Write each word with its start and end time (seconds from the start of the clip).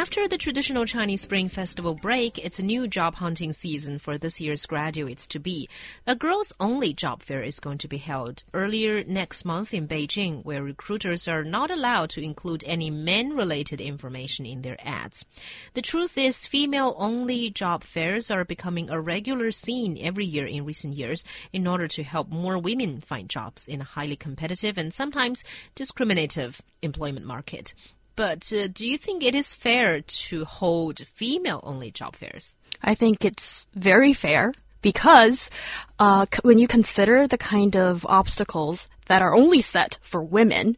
After 0.00 0.26
the 0.26 0.38
traditional 0.38 0.86
Chinese 0.86 1.20
Spring 1.20 1.50
Festival 1.50 1.94
break, 1.94 2.42
it's 2.42 2.58
a 2.58 2.62
new 2.62 2.88
job 2.88 3.16
hunting 3.16 3.52
season 3.52 3.98
for 3.98 4.16
this 4.16 4.40
year's 4.40 4.64
graduates 4.64 5.26
to 5.26 5.38
be. 5.38 5.68
A 6.06 6.16
girls 6.16 6.54
only 6.58 6.94
job 6.94 7.22
fair 7.22 7.42
is 7.42 7.60
going 7.60 7.76
to 7.76 7.86
be 7.86 7.98
held 7.98 8.42
earlier 8.54 9.04
next 9.04 9.44
month 9.44 9.74
in 9.74 9.86
Beijing, 9.86 10.42
where 10.42 10.62
recruiters 10.62 11.28
are 11.28 11.44
not 11.44 11.70
allowed 11.70 12.08
to 12.10 12.24
include 12.24 12.64
any 12.66 12.88
men 12.88 13.36
related 13.36 13.78
information 13.78 14.46
in 14.46 14.62
their 14.62 14.78
ads. 14.80 15.26
The 15.74 15.82
truth 15.82 16.16
is, 16.16 16.46
female 16.46 16.94
only 16.96 17.50
job 17.50 17.84
fairs 17.84 18.30
are 18.30 18.46
becoming 18.46 18.88
a 18.88 18.98
regular 18.98 19.50
scene 19.50 19.98
every 20.00 20.24
year 20.24 20.46
in 20.46 20.64
recent 20.64 20.94
years 20.94 21.24
in 21.52 21.66
order 21.66 21.88
to 21.88 22.02
help 22.02 22.30
more 22.30 22.56
women 22.56 23.02
find 23.02 23.28
jobs 23.28 23.66
in 23.66 23.82
a 23.82 23.92
highly 23.92 24.16
competitive 24.16 24.78
and 24.78 24.94
sometimes 24.94 25.44
discriminative 25.74 26.62
employment 26.80 27.26
market. 27.26 27.74
But 28.16 28.52
uh, 28.52 28.68
do 28.68 28.86
you 28.86 28.98
think 28.98 29.22
it 29.22 29.34
is 29.34 29.54
fair 29.54 30.00
to 30.00 30.44
hold 30.44 30.98
female 31.06 31.60
only 31.62 31.90
job 31.90 32.16
fairs? 32.16 32.56
I 32.82 32.94
think 32.94 33.24
it's 33.24 33.66
very 33.74 34.12
fair 34.12 34.52
because 34.82 35.50
uh, 35.98 36.26
when 36.42 36.58
you 36.58 36.66
consider 36.66 37.26
the 37.26 37.38
kind 37.38 37.76
of 37.76 38.06
obstacles 38.06 38.88
that 39.06 39.22
are 39.22 39.34
only 39.34 39.62
set 39.62 39.98
for 40.02 40.22
women, 40.22 40.76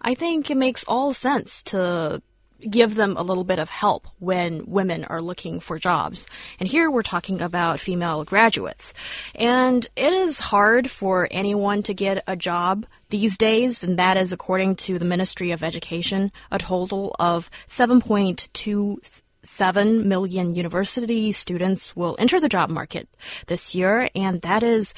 I 0.00 0.14
think 0.14 0.50
it 0.50 0.56
makes 0.56 0.84
all 0.84 1.12
sense 1.12 1.62
to 1.64 2.22
give 2.60 2.94
them 2.94 3.16
a 3.16 3.22
little 3.22 3.44
bit 3.44 3.58
of 3.58 3.68
help 3.68 4.06
when 4.18 4.64
women 4.66 5.04
are 5.04 5.20
looking 5.20 5.60
for 5.60 5.78
jobs. 5.78 6.26
And 6.58 6.68
here 6.68 6.90
we're 6.90 7.02
talking 7.02 7.40
about 7.40 7.80
female 7.80 8.24
graduates. 8.24 8.94
And 9.34 9.88
it 9.96 10.12
is 10.12 10.38
hard 10.38 10.90
for 10.90 11.28
anyone 11.30 11.82
to 11.84 11.94
get 11.94 12.24
a 12.26 12.36
job 12.36 12.86
these 13.10 13.38
days, 13.38 13.84
and 13.84 13.98
that 13.98 14.16
is 14.16 14.32
according 14.32 14.76
to 14.76 14.98
the 14.98 15.04
Ministry 15.04 15.52
of 15.52 15.62
Education, 15.62 16.32
a 16.50 16.58
total 16.58 17.14
of 17.18 17.50
7.2 17.68 19.20
7 19.46 20.08
million 20.08 20.54
university 20.54 21.30
students 21.32 21.94
will 21.94 22.16
enter 22.18 22.40
the 22.40 22.48
job 22.48 22.68
market 22.68 23.08
this 23.46 23.74
year, 23.74 24.10
and 24.14 24.42
that 24.42 24.62
is 24.62 24.92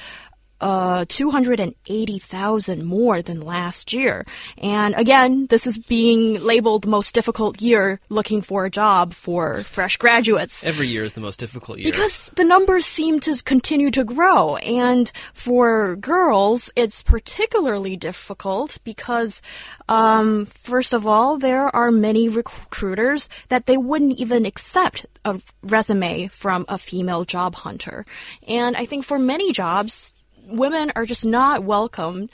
uh, 0.60 1.04
280,000 1.08 2.84
more 2.84 3.22
than 3.22 3.40
last 3.40 3.92
year. 3.92 4.24
And 4.58 4.94
again, 4.96 5.46
this 5.46 5.66
is 5.66 5.78
being 5.78 6.42
labeled 6.42 6.82
the 6.82 6.88
most 6.88 7.14
difficult 7.14 7.60
year 7.60 8.00
looking 8.08 8.42
for 8.42 8.64
a 8.64 8.70
job 8.70 9.14
for 9.14 9.62
fresh 9.64 9.96
graduates. 9.96 10.64
Every 10.64 10.88
year 10.88 11.04
is 11.04 11.12
the 11.12 11.20
most 11.20 11.38
difficult 11.38 11.78
year. 11.78 11.90
Because 11.90 12.30
the 12.34 12.44
numbers 12.44 12.86
seem 12.86 13.20
to 13.20 13.40
continue 13.44 13.90
to 13.92 14.04
grow. 14.04 14.56
And 14.56 15.10
for 15.32 15.96
girls, 15.96 16.70
it's 16.74 17.02
particularly 17.02 17.96
difficult 17.96 18.78
because, 18.84 19.40
um, 19.88 20.46
first 20.46 20.92
of 20.92 21.06
all, 21.06 21.38
there 21.38 21.74
are 21.74 21.90
many 21.90 22.28
recruiters 22.28 23.28
that 23.48 23.66
they 23.66 23.76
wouldn't 23.76 24.18
even 24.18 24.44
accept 24.44 25.06
a 25.24 25.40
resume 25.62 26.28
from 26.28 26.64
a 26.68 26.78
female 26.78 27.24
job 27.24 27.54
hunter. 27.54 28.04
And 28.46 28.76
I 28.76 28.86
think 28.86 29.04
for 29.04 29.18
many 29.18 29.52
jobs, 29.52 30.14
women 30.48 30.92
are 30.96 31.06
just 31.06 31.26
not 31.26 31.62
welcome 31.62 32.28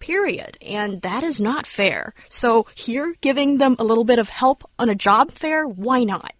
period. 0.00 0.58
And 0.60 1.02
that 1.02 1.22
is 1.22 1.40
not 1.40 1.66
fair. 1.66 2.14
So 2.28 2.66
here, 2.74 3.14
giving 3.20 3.58
them 3.58 3.76
a 3.78 3.84
little 3.84 4.04
bit 4.04 4.18
of 4.18 4.28
help 4.28 4.64
on 4.78 4.90
a 4.90 4.94
job 4.94 5.30
fair, 5.30 5.64
why 5.66 6.04
not? 6.04 6.32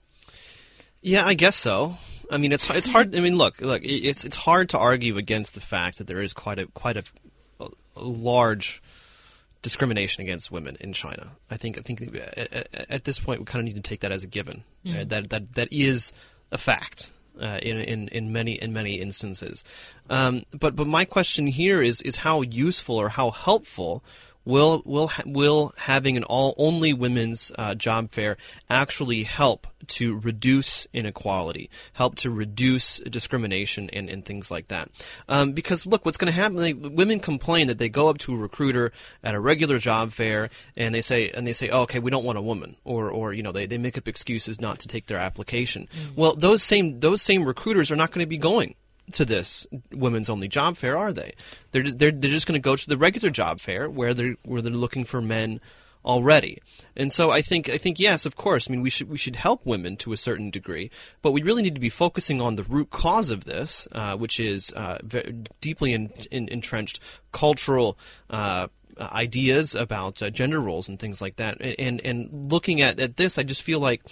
Yeah, 1.02 1.24
I 1.24 1.34
guess 1.34 1.56
so. 1.56 1.96
I 2.30 2.38
mean, 2.38 2.52
it's 2.52 2.68
it's 2.70 2.86
hard. 2.86 3.16
I 3.16 3.20
mean, 3.20 3.36
look, 3.36 3.60
look, 3.60 3.82
it's 3.84 4.24
it's 4.24 4.36
hard 4.36 4.68
to 4.70 4.78
argue 4.78 5.16
against 5.16 5.54
the 5.54 5.60
fact 5.60 5.98
that 5.98 6.06
there 6.06 6.22
is 6.22 6.32
quite 6.32 6.58
a 6.58 6.66
quite 6.66 6.96
a, 6.96 7.02
a 7.60 7.68
large 7.96 8.82
discrimination 9.62 10.22
against 10.22 10.50
women 10.50 10.76
in 10.80 10.92
China. 10.92 11.32
I 11.50 11.56
think 11.56 11.76
I 11.78 11.80
think 11.80 12.02
at, 12.14 12.68
at, 12.88 13.04
this 13.04 13.18
point 13.18 13.40
we 13.40 13.46
kind 13.46 13.60
of 13.60 13.74
need 13.74 13.82
to 13.82 13.88
take 13.88 14.00
that 14.00 14.12
as 14.12 14.22
a 14.22 14.28
given. 14.28 14.62
Mm. 14.86 14.96
Right? 14.96 15.08
That 15.08 15.30
that 15.30 15.54
that 15.54 15.68
is 15.72 16.12
a 16.52 16.58
fact 16.58 17.10
uh, 17.40 17.58
in, 17.62 17.78
in 17.78 18.08
in 18.08 18.32
many 18.32 18.52
in 18.52 18.72
many 18.72 19.00
instances. 19.00 19.64
Um, 20.08 20.44
but 20.52 20.76
but 20.76 20.86
my 20.86 21.04
question 21.04 21.46
here 21.46 21.82
is 21.82 22.02
is 22.02 22.16
how 22.16 22.42
useful 22.42 22.96
or 22.96 23.08
how 23.08 23.30
helpful 23.30 24.02
will 24.44 24.82
will 24.84 25.10
will 25.26 25.72
having 25.76 26.16
an 26.16 26.24
all 26.24 26.54
only 26.56 26.92
women's 26.92 27.52
uh, 27.58 27.74
job 27.74 28.10
fair 28.12 28.36
actually 28.68 29.22
help 29.22 29.66
to 29.86 30.18
reduce 30.18 30.86
inequality, 30.92 31.70
help 31.92 32.14
to 32.16 32.30
reduce 32.30 32.98
discrimination 32.98 33.90
and, 33.90 34.08
and 34.08 34.24
things 34.24 34.50
like 34.50 34.68
that? 34.68 34.90
Um, 35.28 35.52
because 35.52 35.86
look, 35.86 36.04
what's 36.04 36.16
going 36.16 36.32
to 36.32 36.38
happen? 36.38 36.56
Like, 36.56 36.76
women 36.78 37.20
complain 37.20 37.68
that 37.68 37.78
they 37.78 37.88
go 37.88 38.08
up 38.08 38.18
to 38.18 38.34
a 38.34 38.36
recruiter 38.36 38.92
at 39.22 39.34
a 39.34 39.40
regular 39.40 39.78
job 39.78 40.12
fair 40.12 40.50
and 40.76 40.94
they 40.94 41.02
say 41.02 41.30
and 41.30 41.46
they 41.46 41.52
say, 41.52 41.68
oh, 41.68 41.82
okay, 41.82 41.98
we 41.98 42.10
don't 42.10 42.24
want 42.24 42.38
a 42.38 42.42
woman, 42.42 42.76
or 42.84 43.10
or 43.10 43.32
you 43.32 43.42
know 43.42 43.52
they, 43.52 43.66
they 43.66 43.78
make 43.78 43.98
up 43.98 44.08
excuses 44.08 44.60
not 44.60 44.78
to 44.80 44.88
take 44.88 45.06
their 45.06 45.18
application. 45.18 45.88
Mm-hmm. 45.94 46.20
Well, 46.20 46.34
those 46.34 46.62
same 46.62 47.00
those 47.00 47.22
same 47.22 47.44
recruiters 47.44 47.90
are 47.90 47.96
not 47.96 48.10
going 48.10 48.24
to 48.24 48.28
be 48.28 48.38
going 48.38 48.74
to 49.14 49.24
this 49.24 49.66
women's 49.92 50.28
only 50.28 50.48
job 50.48 50.76
fair, 50.76 50.96
are 50.98 51.12
they? 51.12 51.34
They're 51.72 51.90
they're 51.90 52.12
they're 52.12 52.30
just 52.30 52.46
going 52.46 52.60
to 52.60 52.64
go 52.64 52.76
to 52.76 52.88
the 52.88 52.98
regular 52.98 53.30
job 53.30 53.60
fair 53.60 53.88
where 53.88 54.14
they're 54.14 54.36
where 54.44 54.62
they're 54.62 54.72
looking 54.72 55.04
for 55.04 55.20
men 55.20 55.60
already. 56.04 56.62
And 56.96 57.12
so 57.12 57.30
I 57.30 57.42
think 57.42 57.68
I 57.68 57.78
think 57.78 57.98
yes, 57.98 58.26
of 58.26 58.36
course. 58.36 58.68
I 58.68 58.72
mean, 58.72 58.82
we 58.82 58.90
should 58.90 59.08
we 59.08 59.18
should 59.18 59.36
help 59.36 59.64
women 59.66 59.96
to 59.98 60.12
a 60.12 60.16
certain 60.16 60.50
degree, 60.50 60.90
but 61.22 61.32
we 61.32 61.42
really 61.42 61.62
need 61.62 61.74
to 61.74 61.80
be 61.80 61.90
focusing 61.90 62.40
on 62.40 62.56
the 62.56 62.64
root 62.64 62.90
cause 62.90 63.30
of 63.30 63.44
this, 63.44 63.86
uh, 63.92 64.16
which 64.16 64.40
is 64.40 64.72
uh, 64.74 64.98
deeply 65.60 65.92
in, 65.92 66.10
in, 66.30 66.48
entrenched 66.48 67.00
cultural. 67.32 67.98
Uh, 68.28 68.68
ideas 69.00 69.74
about 69.74 70.22
uh, 70.22 70.30
gender 70.30 70.60
roles 70.60 70.88
and 70.88 70.98
things 70.98 71.20
like 71.20 71.36
that, 71.36 71.60
and 71.60 72.00
and 72.04 72.50
looking 72.52 72.82
at, 72.82 73.00
at 73.00 73.16
this, 73.16 73.38
I 73.38 73.42
just 73.42 73.62
feel 73.62 73.80
like 73.80 74.02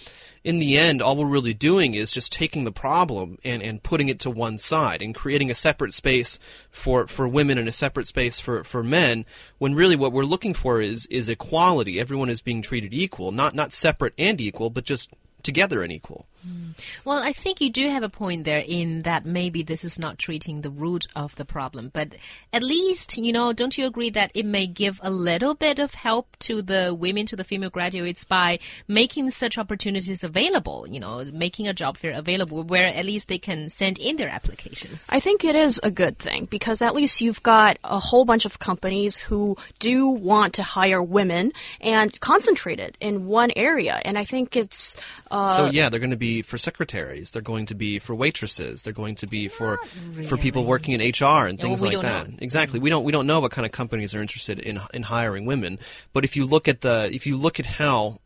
in 0.44 0.58
the 0.60 0.78
end, 0.78 1.02
all 1.02 1.16
we're 1.16 1.26
really 1.26 1.54
doing 1.54 1.94
is 1.94 2.12
just 2.12 2.32
taking 2.32 2.64
the 2.64 2.72
problem 2.72 3.38
and, 3.44 3.62
and 3.62 3.82
putting 3.82 4.08
it 4.08 4.20
to 4.20 4.30
one 4.30 4.56
side 4.56 5.02
and 5.02 5.14
creating 5.14 5.50
a 5.50 5.54
separate 5.54 5.92
space 5.92 6.38
for, 6.70 7.06
for 7.06 7.26
women 7.26 7.58
and 7.58 7.68
a 7.68 7.72
separate 7.72 8.06
space 8.06 8.38
for, 8.38 8.64
for 8.64 8.82
men, 8.82 9.24
when 9.58 9.74
really 9.74 9.96
what 9.96 10.12
we're 10.12 10.22
looking 10.22 10.54
for 10.54 10.80
is, 10.80 11.06
is 11.06 11.28
equality. 11.28 12.00
Everyone 12.00 12.30
is 12.30 12.40
being 12.40 12.62
treated 12.62 12.94
equal, 12.94 13.32
not, 13.32 13.54
not 13.54 13.72
separate 13.72 14.14
and 14.16 14.40
equal, 14.40 14.70
but 14.70 14.84
just 14.84 15.10
together 15.42 15.82
and 15.82 15.92
equal. 15.92 16.26
Mm. 16.48 16.74
Well, 17.04 17.18
I 17.18 17.32
think 17.32 17.60
you 17.60 17.70
do 17.70 17.88
have 17.88 18.02
a 18.02 18.08
point 18.08 18.44
there 18.44 18.62
in 18.64 19.02
that 19.02 19.26
maybe 19.26 19.62
this 19.62 19.84
is 19.84 19.98
not 19.98 20.18
treating 20.18 20.62
the 20.62 20.70
root 20.70 21.06
of 21.14 21.36
the 21.36 21.44
problem, 21.44 21.90
but 21.92 22.14
at 22.52 22.62
least, 22.62 23.16
you 23.18 23.32
know, 23.32 23.52
don't 23.52 23.76
you 23.76 23.86
agree 23.86 24.10
that 24.10 24.30
it 24.34 24.46
may 24.46 24.66
give 24.66 25.00
a 25.02 25.10
little 25.10 25.54
bit 25.54 25.78
of 25.78 25.94
help 25.94 26.36
to 26.40 26.62
the 26.62 26.94
women, 26.94 27.26
to 27.26 27.36
the 27.36 27.44
female 27.44 27.70
graduates 27.70 28.24
by 28.24 28.58
making 28.86 29.30
such 29.30 29.58
opportunities 29.58 30.24
available, 30.24 30.86
you 30.88 31.00
know, 31.00 31.24
making 31.32 31.68
a 31.68 31.74
job 31.74 31.96
fair 31.96 32.12
available 32.12 32.62
where 32.62 32.86
at 32.86 33.04
least 33.04 33.28
they 33.28 33.38
can 33.38 33.68
send 33.68 33.98
in 33.98 34.16
their 34.16 34.28
applications? 34.28 35.06
I 35.08 35.20
think 35.20 35.44
it 35.44 35.54
is 35.54 35.80
a 35.82 35.90
good 35.90 36.18
thing 36.18 36.46
because 36.46 36.80
at 36.82 36.94
least 36.94 37.20
you've 37.20 37.42
got 37.42 37.78
a 37.84 37.98
whole 37.98 38.24
bunch 38.24 38.44
of 38.44 38.58
companies 38.58 39.16
who 39.18 39.56
do 39.78 40.08
want 40.08 40.54
to 40.54 40.62
hire 40.62 41.02
women 41.02 41.52
and 41.80 42.18
concentrate 42.20 42.80
it 42.80 42.96
in 43.00 43.26
one 43.26 43.50
area. 43.56 44.00
And 44.04 44.18
I 44.18 44.24
think 44.24 44.56
it's. 44.56 44.96
Uh, 45.30 45.56
so, 45.56 45.70
yeah, 45.70 45.88
they're 45.88 46.00
going 46.00 46.10
to 46.10 46.16
be 46.16 46.37
for 46.42 46.58
secretaries. 46.58 47.30
They're 47.30 47.42
going 47.42 47.66
to 47.66 47.74
be 47.74 47.98
for 47.98 48.14
waitresses. 48.14 48.82
They're 48.82 48.92
going 48.92 49.16
to 49.16 49.26
be 49.26 49.48
for 49.48 49.78
really. 50.10 50.26
for 50.26 50.36
people 50.36 50.64
working 50.64 50.98
in 50.98 51.00
HR 51.00 51.46
and 51.46 51.60
things 51.60 51.80
well, 51.80 51.92
like 51.92 52.02
that. 52.02 52.28
Know. 52.28 52.36
Exactly. 52.40 52.78
We 52.78 52.90
don't 52.90 53.04
we 53.04 53.12
don't 53.12 53.26
know 53.26 53.40
what 53.40 53.50
kind 53.50 53.66
of 53.66 53.72
companies 53.72 54.14
are 54.14 54.20
interested 54.20 54.58
in 54.58 54.80
in 54.92 55.02
hiring 55.02 55.46
women. 55.46 55.78
But 56.12 56.24
if 56.24 56.36
you 56.36 56.46
look 56.46 56.68
at 56.68 56.80
the 56.80 57.08
if 57.12 57.26
you 57.26 57.36
look 57.36 57.60
at 57.60 57.66
how 57.66 58.20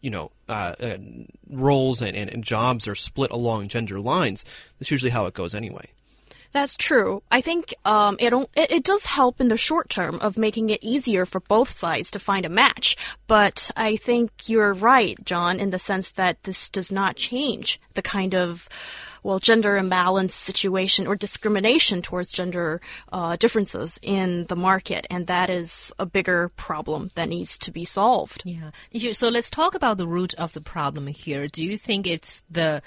you 0.00 0.10
know 0.10 0.32
uh, 0.48 0.74
uh, 0.80 0.98
roles 1.48 2.02
and, 2.02 2.16
and, 2.16 2.30
and 2.30 2.44
jobs 2.44 2.88
are 2.88 2.94
split 2.94 3.30
along 3.30 3.68
gender 3.68 4.00
lines, 4.00 4.44
that's 4.78 4.90
usually 4.90 5.10
how 5.10 5.26
it 5.26 5.34
goes 5.34 5.54
anyway. 5.54 5.88
That's 6.52 6.76
true. 6.76 7.22
I 7.30 7.40
think 7.40 7.74
um, 7.84 8.16
it, 8.20 8.32
it, 8.54 8.84
does 8.84 9.06
help 9.06 9.40
in 9.40 9.48
the 9.48 9.56
short 9.56 9.88
term 9.88 10.16
of 10.20 10.36
making 10.36 10.68
it 10.68 10.82
easier 10.82 11.24
for 11.24 11.40
both 11.40 11.70
sides 11.70 12.10
to 12.10 12.18
find 12.18 12.44
a 12.44 12.50
match. 12.50 12.96
But 13.26 13.70
I 13.74 13.96
think 13.96 14.48
you're 14.48 14.74
right, 14.74 15.16
John, 15.24 15.58
in 15.58 15.70
the 15.70 15.78
sense 15.78 16.12
that 16.12 16.42
this 16.44 16.68
does 16.68 16.92
not 16.92 17.16
change 17.16 17.80
the 17.94 18.02
kind 18.02 18.34
of 18.34 18.68
well, 19.22 19.38
gender 19.38 19.76
imbalance 19.76 20.34
situation 20.34 21.06
or 21.06 21.14
discrimination 21.14 22.02
towards 22.02 22.32
gender 22.32 22.80
uh, 23.12 23.36
differences 23.36 23.98
in 24.02 24.46
the 24.46 24.56
market, 24.56 25.06
and 25.10 25.28
that 25.28 25.48
is 25.48 25.92
a 25.98 26.06
bigger 26.06 26.50
problem 26.56 27.10
that 27.14 27.28
needs 27.28 27.56
to 27.58 27.70
be 27.70 27.84
solved. 27.84 28.42
Yeah. 28.44 29.12
So 29.12 29.28
let's 29.28 29.48
talk 29.48 29.74
about 29.74 29.96
the 29.96 30.08
root 30.08 30.34
of 30.34 30.52
the 30.52 30.60
problem 30.60 31.06
here. 31.06 31.46
Do 31.46 31.64
you 31.64 31.78
think 31.78 32.06
it's 32.06 32.42
the 32.50 32.82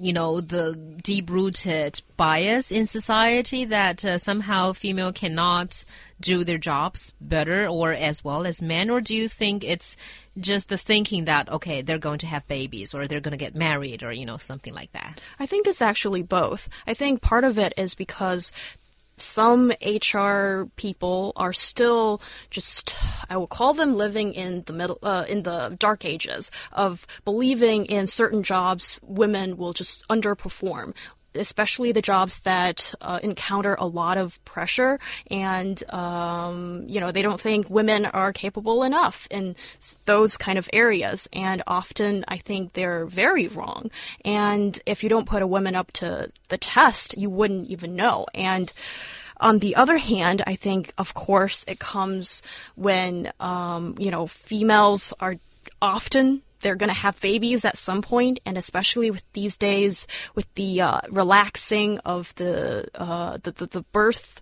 you 0.00 0.12
know 0.12 0.40
the 0.40 0.74
deep-rooted 1.02 2.00
bias 2.16 2.70
in 2.72 2.86
society 2.86 3.64
that 3.66 4.04
uh, 4.04 4.18
somehow 4.18 4.72
female 4.72 5.12
cannot 5.12 5.84
do 6.20 6.44
their 6.44 6.58
jobs 6.58 7.12
better 7.20 7.66
or 7.66 7.92
as 7.92 8.22
well 8.22 8.46
as 8.46 8.60
men? 8.60 8.90
Or 8.90 9.00
do 9.00 9.14
you 9.14 9.28
think 9.28 9.64
it's 9.64 9.96
just 10.38 10.68
the 10.68 10.76
thinking 10.76 11.24
that 11.24 11.50
okay 11.50 11.82
they're 11.82 11.98
going 11.98 12.18
to 12.18 12.26
have 12.26 12.46
babies 12.46 12.94
or 12.94 13.06
they're 13.06 13.20
going 13.20 13.32
to 13.32 13.36
get 13.36 13.54
married 13.54 14.02
or 14.02 14.12
you 14.12 14.26
know 14.26 14.36
something 14.36 14.74
like 14.74 14.92
that? 14.92 15.20
I 15.38 15.46
think 15.46 15.66
it's 15.66 15.82
actually 15.82 16.22
both. 16.22 16.68
I 16.86 16.94
think 16.94 17.20
part 17.22 17.44
of 17.44 17.58
it 17.58 17.74
is 17.76 17.94
because 17.94 18.52
some 19.20 19.72
HR 19.84 20.68
people 20.76 21.32
are 21.36 21.52
still 21.52 22.20
just, 22.50 22.94
I 23.28 23.36
will 23.36 23.46
call 23.46 23.74
them 23.74 23.94
living 23.94 24.34
in 24.34 24.62
the 24.64 24.72
middle, 24.72 24.98
uh, 25.02 25.24
in 25.28 25.42
the 25.42 25.76
dark 25.78 26.04
ages 26.04 26.50
of 26.72 27.06
believing 27.24 27.86
in 27.86 28.06
certain 28.06 28.42
jobs 28.42 28.98
women 29.02 29.56
will 29.56 29.72
just 29.72 30.06
underperform 30.08 30.94
especially 31.34 31.92
the 31.92 32.02
jobs 32.02 32.40
that 32.40 32.94
uh, 33.00 33.20
encounter 33.22 33.76
a 33.78 33.86
lot 33.86 34.18
of 34.18 34.42
pressure 34.44 34.98
and 35.30 35.82
um, 35.92 36.84
you 36.86 37.00
know 37.00 37.12
they 37.12 37.22
don't 37.22 37.40
think 37.40 37.68
women 37.70 38.06
are 38.06 38.32
capable 38.32 38.82
enough 38.82 39.26
in 39.30 39.56
those 40.04 40.36
kind 40.36 40.58
of 40.58 40.68
areas. 40.72 41.28
And 41.32 41.62
often 41.66 42.24
i 42.28 42.38
think 42.38 42.72
they're 42.72 43.06
very 43.06 43.48
wrong. 43.48 43.90
And 44.24 44.78
if 44.86 45.02
you 45.02 45.08
don't 45.08 45.28
put 45.28 45.42
a 45.42 45.46
woman 45.46 45.74
up 45.74 45.92
to 45.92 46.30
the 46.48 46.58
test 46.58 47.16
you 47.16 47.30
wouldn't 47.30 47.68
even 47.68 47.96
know. 47.96 48.26
And 48.34 48.72
on 49.40 49.58
the 49.58 49.76
other 49.76 49.96
hand, 49.96 50.42
I 50.46 50.54
think, 50.54 50.92
of 50.98 51.14
course, 51.14 51.64
it 51.66 51.78
comes 51.78 52.42
when, 52.74 53.32
um, 53.40 53.96
you 53.98 54.10
know, 54.10 54.26
females 54.26 55.14
are 55.18 55.36
often 55.80 56.42
they're 56.60 56.76
going 56.76 56.88
to 56.88 56.94
have 56.94 57.20
babies 57.20 57.64
at 57.64 57.78
some 57.78 58.02
point, 58.02 58.40
and 58.46 58.56
especially 58.56 59.10
with 59.10 59.24
these 59.32 59.56
days, 59.56 60.06
with 60.34 60.52
the 60.54 60.80
uh, 60.80 61.00
relaxing 61.10 61.98
of 62.00 62.34
the, 62.36 62.88
uh, 62.94 63.38
the, 63.42 63.52
the 63.52 63.66
the 63.66 63.82
birth 63.92 64.40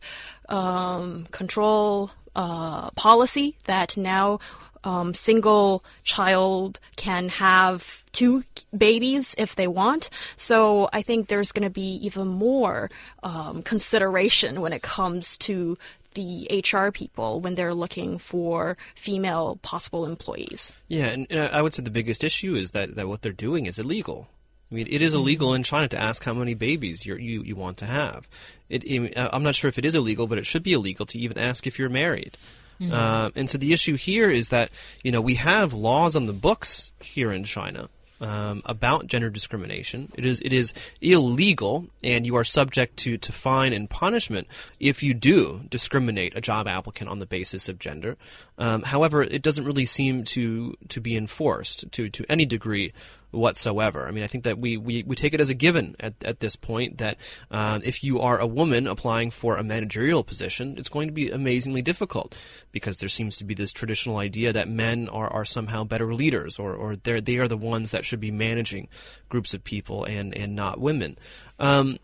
um, 0.49 1.27
control 1.31 2.11
uh, 2.35 2.91
policy 2.91 3.57
that 3.65 3.97
now 3.97 4.39
um, 4.85 5.15
single 5.15 5.85
child 6.05 6.79
can 6.97 7.29
have 7.29 8.05
two 8.13 8.45
babies 8.77 9.35
if 9.39 9.57
they 9.57 9.67
want. 9.67 10.09
So 10.37 10.89
I 10.93 11.03
think 11.03 11.29
there's 11.29 11.53
going 11.53 11.65
to 11.65 11.71
be 11.71 11.97
even 12.03 12.29
more 12.29 12.91
um, 13.23 13.63
consideration 13.63 14.61
when 14.61 14.73
it 14.73 14.83
comes 14.83 15.37
to 15.39 15.77
the 16.15 16.63
HR 16.65 16.91
people 16.91 17.41
when 17.41 17.55
they're 17.55 17.75
looking 17.75 18.19
for 18.19 18.77
female 18.95 19.59
possible 19.63 20.05
employees. 20.07 20.73
Yeah, 20.89 21.07
and, 21.07 21.27
and 21.31 21.49
I 21.49 21.63
would 21.63 21.75
say 21.75 21.83
the 21.83 21.91
biggest 21.91 22.25
issue 22.25 22.57
is 22.57 22.73
that, 22.73 22.97
that 22.97 23.09
what 23.09 23.23
they're 23.23 23.33
doing 23.33 23.67
is 23.67 23.79
illegal. 23.79 24.29
I 24.71 24.75
mean, 24.75 24.87
it 24.91 25.01
is 25.01 25.15
illegal 25.15 25.55
in 25.55 25.63
China 25.63 25.89
to 25.89 26.01
ask 26.01 26.23
how 26.23 26.35
many 26.35 26.53
babies 26.53 27.07
you 27.07 27.17
you 27.17 27.57
want 27.57 27.79
to 27.79 27.87
have. 27.87 28.29
It, 28.69 28.85
it, 28.85 29.15
I'm 29.17 29.43
not 29.43 29.55
sure 29.55 29.69
if 29.69 29.79
it 29.79 29.87
is 29.87 29.95
illegal, 29.95 30.27
but 30.27 30.37
it 30.37 30.45
should 30.45 30.63
be 30.63 30.75
illegal 30.75 31.07
to 31.07 31.19
even 31.19 31.39
ask 31.39 31.67
if 31.67 31.79
you're 31.79 31.89
married. 31.89 32.37
Mm-hmm. 32.79 32.93
Uh, 32.93 33.31
and 33.35 33.49
so 33.49 33.57
the 33.57 33.73
issue 33.73 33.97
here 33.97 34.31
is 34.31 34.51
that 34.51 34.71
you 35.03 35.11
know 35.11 35.23
we 35.23 35.37
have 35.37 35.73
laws 35.73 36.15
on 36.15 36.27
the 36.27 36.35
books 36.35 36.93
here 37.01 37.33
in 37.33 37.45
China 37.45 37.89
um, 38.21 38.63
about 38.65 39.07
gender 39.07 39.31
discrimination. 39.31 40.13
It 40.17 40.27
is 40.27 40.41
it 40.41 40.53
is 40.53 40.73
illegal, 41.01 41.87
and 42.03 42.27
you 42.27 42.37
are 42.37 42.45
subject 42.45 42.97
to, 42.99 43.19
to 43.19 43.33
fine 43.33 43.73
and 43.73 43.89
punishment 43.89 44.49
if 44.81 45.03
you 45.03 45.15
do 45.15 45.61
discriminate 45.69 46.37
a 46.37 46.41
job 46.41 46.67
applicant 46.67 47.11
on 47.11 47.19
the 47.19 47.27
basis 47.27 47.69
of 47.69 47.79
gender. 47.79 48.17
Um, 48.59 48.83
however, 48.83 49.23
it 49.23 49.43
doesn't 49.43 49.65
really 49.65 49.87
seem 49.87 50.25
to 50.25 50.77
to 50.89 51.01
be 51.01 51.17
enforced 51.17 51.91
to 51.93 52.09
to 52.11 52.25
any 52.29 52.45
degree 52.45 52.93
whatsoever. 53.31 54.07
I 54.07 54.11
mean, 54.11 54.25
I 54.25 54.27
think 54.27 54.45
that 54.45 54.59
we, 54.59 54.77
we, 54.77 55.03
we 55.03 55.15
take 55.15 55.35
it 55.35 55.41
as 55.41 55.51
a 55.51 55.55
given 55.55 55.97
at, 56.01 56.15
at 56.25 56.41
this 56.41 56.57
point 56.57 56.99
that 56.99 57.19
uh, 57.51 57.79
if 57.85 58.03
you 58.03 58.21
are 58.21 58.39
a 58.39 58.47
woman 58.47 58.87
applying 58.87 59.31
for 59.31 59.57
a 59.57 59.65
managerial 59.65 60.25
position, 60.25 60.77
it's 60.79 60.89
going 60.89 61.09
to 61.09 61.15
be 61.15 61.31
amazingly 61.31 61.83
difficult 61.83 62.37
because 62.73 62.97
there 62.97 63.09
seems 63.09 63.37
to 63.37 63.45
be 63.45 63.55
this 63.55 63.73
traditional 63.73 64.17
idea 64.17 64.53
that 64.53 64.69
men 64.69 65.09
are, 65.09 65.29
are 65.29 65.45
somehow 65.45 65.85
better 65.85 66.15
leaders 66.15 66.59
or, 66.59 66.75
or 66.75 66.97
they're, 66.97 67.21
they 67.21 67.37
are 67.37 67.49
the 67.49 67.57
ones 67.57 67.91
that 67.91 68.05
should 68.05 68.21
be 68.21 68.31
managing 68.31 68.89
groups 69.29 69.53
of 69.53 69.63
people 69.63 70.05
and, 70.05 70.35
and 70.35 70.57
not 70.57 70.81
women. 70.81 71.19
Um, 71.59 71.99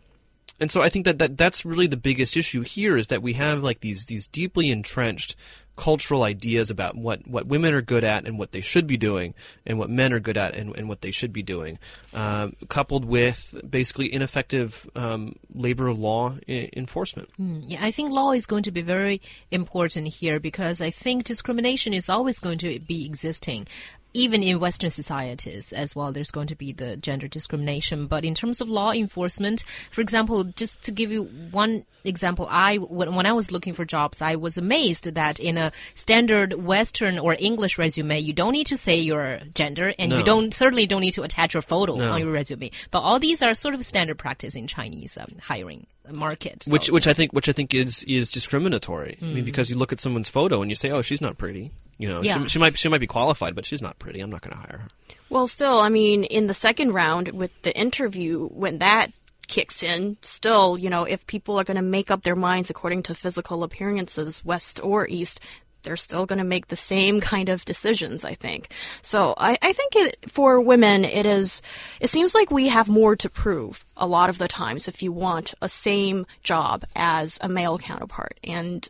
and 0.61 0.71
so 0.71 0.83
I 0.83 0.89
think 0.89 1.05
that, 1.07 1.19
that 1.19 1.37
that's 1.37 1.65
really 1.65 1.89
the 1.89 1.97
biggest 1.97 2.37
issue 2.37 2.63
here 2.63 2.97
is 2.97 3.09
that 3.09 3.23
we 3.23 3.33
have 3.33 3.63
like 3.63 3.81
these 3.81 4.07
these 4.07 4.29
deeply 4.29 4.71
entrenched 4.71 5.35
cultural 5.77 6.23
ideas 6.23 6.71
about 6.71 6.97
what, 6.97 7.27
what 7.27 7.47
women 7.47 7.75
are 7.75 7.83
good 7.83 8.05
at 8.05 8.27
and 8.27 8.39
what 8.39 8.53
they 8.53 8.61
should 8.61 8.87
be 8.87 8.97
doing, 8.97 9.35
and 9.67 9.79
what 9.79 9.91
men 9.91 10.13
are 10.13 10.21
good 10.21 10.37
at 10.37 10.55
and, 10.55 10.77
and 10.77 10.89
what 10.89 11.01
they 11.01 11.11
should 11.11 11.33
be 11.33 11.43
doing, 11.43 11.79
um, 12.15 12.55
coupled 12.69 13.05
with 13.05 13.55
basically 13.69 14.13
ineffective 14.13 14.89
um, 14.95 15.37
labor 15.55 15.93
law 15.93 16.35
I- 16.49 16.71
enforcement. 16.77 17.29
Mm, 17.41 17.65
yeah, 17.67 17.85
I 17.85 17.91
think 17.91 18.11
law 18.11 18.33
is 18.33 18.47
going 18.47 18.63
to 18.65 18.73
be 18.73 18.83
very 18.83 19.21
important 19.51 20.09
here 20.09 20.39
because 20.39 20.81
I 20.81 20.91
think 20.91 21.25
discrimination 21.25 21.93
is 21.93 22.09
always 22.09 22.39
going 22.39 22.59
to 22.59 22.79
be 22.81 23.05
existing 23.05 23.67
even 24.15 24.43
in 24.43 24.61
Western 24.61 24.91
societies 24.91 25.73
as 25.73 25.95
well, 25.95 26.13
there's 26.13 26.31
going 26.31 26.47
to 26.47 26.55
be 26.57 26.73
the 26.73 26.97
gender 26.97 27.27
discrimination. 27.29 28.07
But 28.07 28.25
in 28.25 28.35
terms 28.35 28.61
of 28.61 28.69
law 28.69 28.93
enforcement, 28.93 29.65
for 29.91 30.01
example, 30.01 30.45
just 30.45 30.81
to 30.83 30.93
give 30.93 31.11
you 31.11 31.25
one 31.51 31.85
example, 32.05 32.47
I 32.51 32.77
when, 32.77 33.15
when 33.15 33.27
I 33.27 33.33
was 33.33 33.51
looking 33.51 33.75
for 33.75 33.85
jobs, 33.85 34.23
I 34.23 34.37
was 34.37 34.57
amazed 34.57 35.13
that 35.15 35.41
in 35.41 35.59
a 35.59 35.73
standard 35.95 36.55
Western 36.65 37.19
or 37.19 37.37
English 37.39 37.77
resume, 37.77 38.19
you 38.21 38.33
don't 38.33 38.53
need 38.53 38.69
to 38.69 38.77
say 38.77 38.97
your 38.97 39.41
gender, 39.55 39.93
and 39.99 40.11
No. 40.11 40.19
you 40.19 40.25
don't 40.25 40.55
certainly 40.55 40.87
don't 40.87 41.01
need 41.01 41.15
to 41.15 41.23
attach 41.23 41.55
your 41.55 41.63
photo 41.63 41.97
No. 41.97 42.13
on 42.13 42.21
your 42.21 42.31
resume. 42.31 42.71
But 42.91 43.01
all 43.01 43.19
these 43.19 43.43
are 43.43 43.53
sort 43.55 43.75
of 43.75 43.85
standard 43.85 44.19
practice 44.19 44.55
in 44.55 44.67
Chinese 44.69 45.17
um, 45.19 45.27
hiring 45.43 45.87
market. 46.13 46.63
So, 46.63 46.73
which 46.73 46.89
which. 46.91 47.07
I 47.07 47.15
think 47.15 47.33
which 47.33 47.49
I 47.49 47.53
think 47.53 47.75
is 47.75 48.05
is 48.05 48.31
discriminatory. 48.31 49.19
I 49.21 49.25
mean, 49.25 49.45
because 49.45 49.69
you 49.71 49.77
look 49.77 49.93
at 49.93 50.01
someone's 50.01 50.29
photo 50.29 50.63
and 50.63 50.71
you 50.71 50.77
say, 50.77 50.91
"Oh, 50.91 51.03
she's 51.03 51.21
not 51.23 51.37
pretty." 51.39 51.73
You 51.99 52.09
know, 52.09 52.23
Yeah. 52.23 52.43
she, 52.43 52.49
she 52.51 52.59
might 52.59 52.79
she 52.79 52.89
might 52.89 53.01
be 53.01 53.07
qualified, 53.07 53.55
but 53.55 53.67
she's 53.67 53.83
not 53.83 53.99
pretty. 53.99 54.21
I'm 54.21 54.31
not 54.31 54.43
going 54.43 54.53
to 54.57 54.59
hire 54.61 54.79
her. 54.79 54.89
Well, 55.31 55.47
still, 55.47 55.81
I 55.81 55.89
mean, 55.89 56.25
in 56.25 56.47
the 56.47 56.55
second 56.55 56.93
round 56.93 57.29
with 57.29 57.51
the 57.63 57.77
interview, 57.77 58.47
when 58.49 58.79
that 58.79 59.13
kicks 59.47 59.83
in, 59.83 60.17
still, 60.23 60.79
you 60.79 60.89
know, 60.91 61.05
if 61.05 61.27
people 61.27 61.59
are 61.59 61.65
going 61.65 61.77
to 61.77 61.83
make 61.83 62.11
up 62.11 62.23
their 62.23 62.37
minds 62.37 62.71
according 62.71 63.03
to 63.05 63.15
physical 63.15 63.63
appearances, 63.63 64.45
west 64.45 64.81
or 64.83 65.07
east, 65.09 65.41
they're 65.83 65.97
still 65.97 66.25
going 66.27 66.39
to 66.39 66.45
make 66.45 66.69
the 66.69 66.77
same 66.77 67.21
kind 67.35 67.49
of 67.49 67.65
decisions, 67.65 68.25
I 68.25 68.35
think. 68.35 68.69
So 69.03 69.35
I, 69.37 69.59
I 69.61 69.73
think 69.73 69.97
it, 69.97 70.31
for 70.31 70.61
women, 70.61 71.05
it 71.05 71.27
is, 71.27 71.63
it 72.01 72.11
seems 72.11 72.35
like 72.35 72.51
we 72.51 72.69
have 72.69 72.89
more 72.89 73.17
to 73.17 73.29
prove 73.31 73.85
a 73.97 74.07
lot 74.07 74.31
of 74.31 74.39
the 74.39 74.49
times 74.49 74.89
if 74.89 75.03
you 75.03 75.13
want 75.13 75.55
a 75.61 75.69
same 75.69 76.27
job 76.43 76.85
as 76.97 77.39
a 77.41 77.49
male 77.49 77.79
counterpart. 77.79 78.39
And 78.43 78.89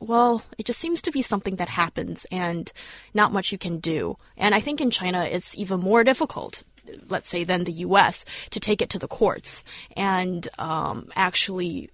well, 0.00 0.42
it 0.56 0.64
just 0.64 0.80
seems 0.80 1.02
to 1.02 1.12
be 1.12 1.22
something 1.22 1.56
that 1.56 1.68
happens 1.68 2.26
and 2.30 2.72
not 3.12 3.32
much 3.32 3.52
you 3.52 3.58
can 3.58 3.78
do. 3.78 4.16
And 4.36 4.54
I 4.54 4.60
think 4.60 4.80
in 4.80 4.90
China 4.90 5.24
it's 5.24 5.54
even 5.56 5.80
more 5.80 6.02
difficult, 6.02 6.64
let's 7.08 7.28
say, 7.28 7.44
than 7.44 7.64
the 7.64 7.84
US 7.84 8.24
to 8.50 8.58
take 8.58 8.80
it 8.80 8.90
to 8.90 8.98
the 8.98 9.08
courts 9.08 9.62
and 9.96 10.48
um, 10.58 11.10
actually 11.14 11.90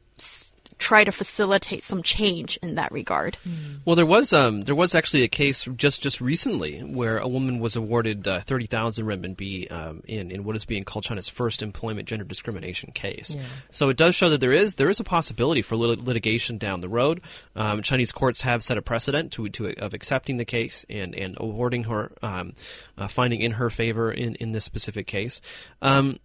try 0.78 1.04
to 1.04 1.12
facilitate 1.12 1.84
some 1.84 2.02
change 2.02 2.58
in 2.62 2.74
that 2.74 2.92
regard. 2.92 3.38
Well, 3.84 3.96
there 3.96 4.06
was 4.06 4.32
um, 4.32 4.62
there 4.62 4.74
was 4.74 4.94
actually 4.94 5.22
a 5.22 5.28
case 5.28 5.66
just 5.76 6.02
just 6.02 6.20
recently 6.20 6.80
where 6.80 7.18
a 7.18 7.28
woman 7.28 7.60
was 7.60 7.76
awarded 7.76 8.28
uh, 8.28 8.40
thirty 8.42 8.66
thousand 8.66 9.06
renminbi 9.06 9.70
um, 9.72 10.02
in 10.06 10.30
in 10.30 10.44
what 10.44 10.56
is 10.56 10.64
being 10.64 10.84
called 10.84 11.04
China's 11.04 11.28
first 11.28 11.62
employment 11.62 12.08
gender 12.08 12.24
discrimination 12.24 12.92
case. 12.92 13.34
So 13.70 13.88
it 13.88 13.96
does 13.96 14.14
show 14.14 14.28
that 14.30 14.40
there 14.40 14.52
is 14.52 14.74
there 14.74 14.90
is 14.90 15.00
a 15.00 15.04
possibility 15.04 15.62
for 15.62 15.76
lit- 15.76 16.04
litigation 16.04 16.58
down 16.58 16.80
the 16.80 16.88
road. 16.88 17.22
Um, 17.54 17.82
Chinese 17.82 18.12
courts 18.12 18.42
have 18.42 18.62
set 18.62 18.76
a 18.76 18.82
precedent 18.82 19.32
to 19.32 19.48
to 19.48 19.72
of 19.78 19.94
accepting 19.94 20.36
the 20.36 20.44
case 20.44 20.84
and 20.90 21.14
and 21.14 21.36
awarding 21.38 21.84
her 21.84 22.12
um, 22.22 22.52
uh, 22.98 23.08
finding 23.08 23.40
in 23.40 23.52
her 23.52 23.70
favor 23.70 24.12
in 24.12 24.34
in 24.36 24.52
this 24.52 24.64
specific 24.64 25.06
case. 25.06 25.40
Um, 25.80 26.18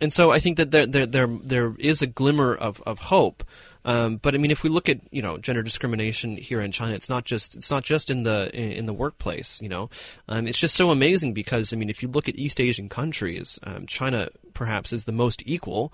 and 0.00 0.12
so 0.12 0.30
I 0.30 0.40
think 0.40 0.56
that 0.56 0.70
there 0.70 0.86
there 0.86 1.06
there, 1.06 1.28
there 1.42 1.74
is 1.78 2.02
a 2.02 2.06
glimmer 2.06 2.54
of, 2.54 2.82
of 2.86 2.98
hope. 2.98 3.44
Um, 3.84 4.16
but 4.16 4.34
I 4.34 4.38
mean, 4.38 4.50
if 4.50 4.62
we 4.62 4.70
look 4.70 4.88
at 4.88 5.00
you 5.10 5.22
know 5.22 5.38
gender 5.38 5.62
discrimination 5.62 6.36
here 6.36 6.60
in 6.60 6.72
China, 6.72 6.94
it's 6.94 7.08
not 7.08 7.24
just 7.24 7.56
it's 7.56 7.70
not 7.70 7.84
just 7.84 8.10
in 8.10 8.22
the 8.22 8.50
in, 8.54 8.86
the 8.86 8.92
workplace. 8.92 9.60
You 9.60 9.68
know, 9.68 9.90
um, 10.28 10.46
it's 10.46 10.58
just 10.58 10.74
so 10.74 10.90
amazing 10.90 11.32
because 11.32 11.72
I 11.72 11.76
mean, 11.76 11.90
if 11.90 12.02
you 12.02 12.08
look 12.08 12.28
at 12.28 12.36
East 12.36 12.60
Asian 12.60 12.88
countries, 12.88 13.58
um, 13.62 13.86
China 13.86 14.28
perhaps 14.54 14.92
is 14.92 15.04
the 15.04 15.12
most 15.12 15.42
equal 15.46 15.92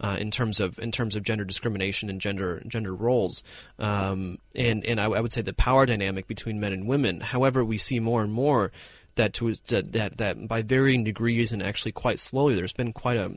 uh, 0.00 0.16
in 0.18 0.30
terms 0.30 0.60
of 0.60 0.78
in 0.78 0.92
terms 0.92 1.16
of 1.16 1.22
gender 1.22 1.44
discrimination 1.44 2.10
and 2.10 2.20
gender 2.20 2.62
gender 2.66 2.94
roles. 2.94 3.42
Um, 3.78 4.38
and 4.54 4.84
and 4.84 5.00
I, 5.00 5.04
I 5.04 5.20
would 5.20 5.32
say 5.32 5.42
the 5.42 5.52
power 5.52 5.86
dynamic 5.86 6.26
between 6.26 6.60
men 6.60 6.72
and 6.72 6.86
women. 6.86 7.20
However, 7.20 7.64
we 7.64 7.78
see 7.78 8.00
more 8.00 8.22
and 8.22 8.32
more 8.32 8.72
that 9.16 9.32
to 9.34 9.54
that 9.68 10.18
that 10.18 10.48
by 10.48 10.62
varying 10.62 11.04
degrees 11.04 11.52
and 11.52 11.62
actually 11.62 11.92
quite 11.92 12.20
slowly, 12.20 12.54
there's 12.54 12.72
been 12.72 12.92
quite 12.92 13.16
a 13.16 13.32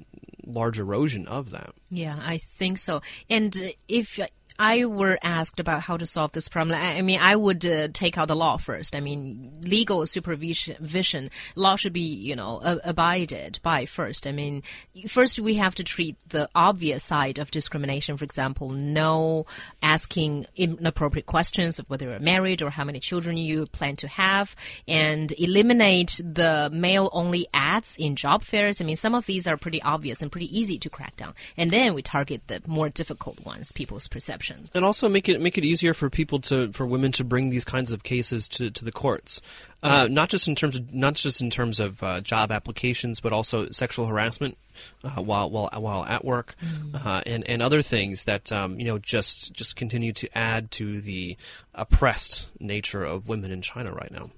large 0.49 0.79
erosion 0.79 1.27
of 1.27 1.51
that. 1.51 1.73
Yeah, 1.89 2.19
I 2.21 2.37
think 2.37 2.77
so. 2.77 3.01
And 3.29 3.55
if 3.87 4.19
I 4.59 4.83
were 4.83 5.17
asked 5.23 5.61
about 5.61 5.83
how 5.83 5.95
to 5.95 6.05
solve 6.05 6.33
this 6.33 6.49
problem, 6.49 6.77
I 6.77 7.01
mean, 7.01 7.19
I 7.21 7.33
would 7.33 7.65
uh, 7.65 7.87
take 7.93 8.17
out 8.17 8.27
the 8.27 8.35
law 8.35 8.57
first. 8.57 8.93
I 8.93 8.99
mean, 8.99 9.61
legal 9.63 10.05
supervision, 10.05 10.75
vision, 10.81 11.29
law 11.55 11.77
should 11.77 11.93
be, 11.93 12.01
you 12.01 12.35
know, 12.35 12.59
abided 12.83 13.59
by 13.63 13.85
first. 13.85 14.27
I 14.27 14.33
mean, 14.33 14.63
first 15.07 15.39
we 15.39 15.55
have 15.55 15.75
to 15.75 15.83
treat 15.85 16.17
the 16.27 16.49
obvious 16.53 17.05
side 17.05 17.39
of 17.39 17.51
discrimination. 17.51 18.17
For 18.17 18.25
example, 18.25 18.69
no 18.71 19.45
asking 19.81 20.45
inappropriate 20.57 21.25
questions 21.25 21.79
of 21.79 21.89
whether 21.89 22.09
you're 22.09 22.19
married 22.19 22.61
or 22.61 22.69
how 22.69 22.83
many 22.83 22.99
children 22.99 23.37
you 23.37 23.65
plan 23.67 23.95
to 23.95 24.09
have, 24.09 24.57
and 24.89 25.31
eliminate 25.39 26.19
the 26.21 26.69
male-only 26.73 27.47
ads 27.53 27.95
in 27.97 28.17
job 28.17 28.43
fairs. 28.43 28.81
I 28.81 28.83
mean, 28.83 28.97
some 28.97 29.15
of 29.15 29.25
these 29.25 29.47
are 29.47 29.55
pretty 29.55 29.81
obvious 29.81 30.21
and 30.21 30.29
pretty 30.29 30.57
easy 30.57 30.77
to 30.79 30.89
crack 30.89 31.15
down. 31.15 31.33
And 31.55 31.71
then 31.71 31.93
we 31.93 32.01
target 32.01 32.41
the 32.47 32.61
more 32.67 32.89
difficult 32.89 33.39
ones, 33.45 33.71
people's 33.71 34.09
perception. 34.09 34.48
Protection. 34.49 34.69
and 34.73 34.85
also 34.85 35.09
make 35.09 35.29
it 35.29 35.39
make 35.41 35.57
it 35.57 35.63
easier 35.63 35.93
for 35.93 36.09
people 36.09 36.39
to 36.41 36.71
for 36.73 36.85
women 36.85 37.11
to 37.13 37.23
bring 37.23 37.49
these 37.49 37.65
kinds 37.65 37.91
of 37.91 38.03
cases 38.03 38.47
to, 38.47 38.69
to 38.71 38.85
the 38.85 38.91
courts, 38.91 39.41
uh, 39.83 40.07
not 40.09 40.29
just 40.29 40.47
in 40.47 40.55
terms 40.55 40.75
of 40.75 40.93
not 40.93 41.15
just 41.15 41.41
in 41.41 41.49
terms 41.49 41.79
of 41.79 42.01
uh, 42.03 42.21
job 42.21 42.51
applications, 42.51 43.19
but 43.19 43.31
also 43.31 43.69
sexual 43.71 44.05
harassment 44.05 44.57
uh, 45.03 45.21
while 45.21 45.49
while 45.49 45.69
while 45.75 46.05
at 46.05 46.23
work, 46.25 46.55
uh, 46.93 47.21
and 47.25 47.47
and 47.47 47.61
other 47.61 47.81
things 47.81 48.25
that 48.25 48.51
um, 48.51 48.79
you 48.79 48.85
know 48.85 48.97
just 48.97 49.53
just 49.53 49.75
continue 49.75 50.13
to 50.13 50.37
add 50.37 50.71
to 50.71 51.01
the 51.01 51.37
oppressed 51.73 52.47
nature 52.59 53.03
of 53.03 53.27
women 53.27 53.51
in 53.51 53.61
China 53.61 53.91
right 53.91 54.11
now. 54.11 54.29